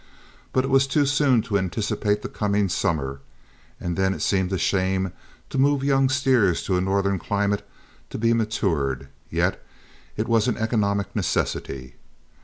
[0.51, 3.21] But it was too soon to anticipate the coming summer;
[3.79, 5.13] and then it seemed a shame
[5.51, 7.61] to move young steers to a northern climate
[8.09, 9.63] to be matured, yet
[10.17, 11.97] it was an economic necessity.